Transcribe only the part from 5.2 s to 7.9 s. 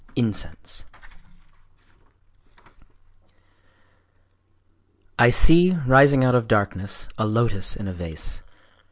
I see, rising out of darkness, a lotos in